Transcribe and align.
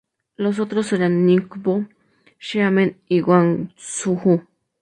Los 0.35 0.57
otros 0.57 0.91
eran 0.93 1.27
Ningbo, 1.27 1.85
Xiamen 2.39 2.97
y 3.07 3.21
Guangzhou. 3.21 4.41